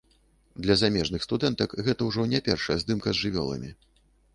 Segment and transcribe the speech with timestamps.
[0.67, 3.71] Для замежных студэнтак гэта ўжо не першая здымка з жывёламі.